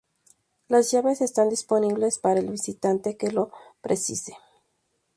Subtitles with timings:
[0.67, 3.51] Las llaves están disponibles para el visitante que lo
[3.81, 4.35] precise.